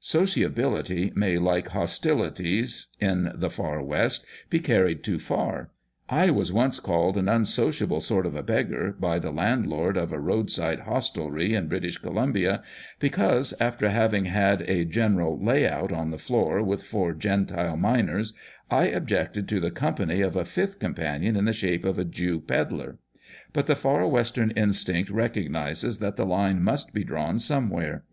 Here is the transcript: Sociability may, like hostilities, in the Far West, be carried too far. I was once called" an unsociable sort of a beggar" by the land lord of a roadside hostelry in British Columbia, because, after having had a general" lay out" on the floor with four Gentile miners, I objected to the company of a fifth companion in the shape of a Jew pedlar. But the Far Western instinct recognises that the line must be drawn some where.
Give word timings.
Sociability 0.00 1.12
may, 1.14 1.36
like 1.36 1.68
hostilities, 1.68 2.88
in 2.98 3.30
the 3.34 3.50
Far 3.50 3.82
West, 3.82 4.24
be 4.48 4.58
carried 4.58 5.02
too 5.04 5.18
far. 5.18 5.70
I 6.08 6.30
was 6.30 6.50
once 6.50 6.80
called" 6.80 7.18
an 7.18 7.28
unsociable 7.28 8.00
sort 8.00 8.24
of 8.24 8.34
a 8.34 8.42
beggar" 8.42 8.96
by 8.98 9.18
the 9.18 9.30
land 9.30 9.66
lord 9.66 9.98
of 9.98 10.12
a 10.14 10.18
roadside 10.18 10.80
hostelry 10.80 11.52
in 11.52 11.68
British 11.68 11.98
Columbia, 11.98 12.62
because, 13.00 13.52
after 13.60 13.90
having 13.90 14.24
had 14.24 14.62
a 14.62 14.86
general" 14.86 15.38
lay 15.44 15.68
out" 15.68 15.92
on 15.92 16.10
the 16.10 16.16
floor 16.16 16.62
with 16.62 16.82
four 16.84 17.12
Gentile 17.12 17.76
miners, 17.76 18.32
I 18.70 18.84
objected 18.84 19.46
to 19.50 19.60
the 19.60 19.70
company 19.70 20.22
of 20.22 20.36
a 20.36 20.46
fifth 20.46 20.78
companion 20.78 21.36
in 21.36 21.44
the 21.44 21.52
shape 21.52 21.84
of 21.84 21.98
a 21.98 22.04
Jew 22.06 22.40
pedlar. 22.40 22.96
But 23.52 23.66
the 23.66 23.76
Far 23.76 24.08
Western 24.08 24.52
instinct 24.52 25.10
recognises 25.10 25.98
that 25.98 26.16
the 26.16 26.24
line 26.24 26.62
must 26.62 26.94
be 26.94 27.04
drawn 27.04 27.38
some 27.38 27.68
where. 27.68 28.04